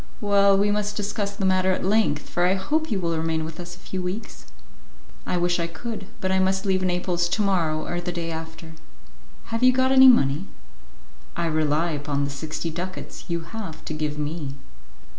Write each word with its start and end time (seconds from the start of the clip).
"Well, 0.19 0.57
we 0.57 0.71
must 0.71 0.95
discuss 0.95 1.35
the 1.35 1.45
matter 1.45 1.71
at 1.73 1.85
length, 1.85 2.27
for 2.27 2.47
I 2.47 2.55
hope 2.55 2.89
you 2.89 2.99
will 2.99 3.15
remain 3.15 3.45
with 3.45 3.59
us 3.59 3.75
a 3.75 3.77
few 3.77 4.01
weeks." 4.01 4.47
"I 5.27 5.37
wish 5.37 5.59
I 5.59 5.67
could, 5.67 6.07
but 6.19 6.31
I 6.31 6.39
must 6.39 6.65
leave 6.65 6.81
Naples 6.81 7.29
to 7.29 7.43
morrow 7.43 7.85
or 7.85 8.01
the 8.01 8.11
day 8.11 8.31
after." 8.31 8.71
"Have 9.53 9.61
you 9.61 9.71
got 9.71 9.91
any 9.91 10.07
money?" 10.07 10.47
"I 11.35 11.45
rely 11.45 11.91
upon 11.91 12.23
the 12.23 12.31
sixty 12.31 12.71
ducats 12.71 13.25
you 13.27 13.41
have 13.41 13.85
to 13.85 13.93
give 13.93 14.17
me." 14.17 14.55